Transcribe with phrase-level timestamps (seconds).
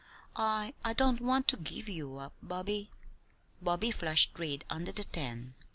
[0.35, 2.89] I I don't want to give you up, Bobby."
[3.61, 5.53] Bobby flushed red under the tan.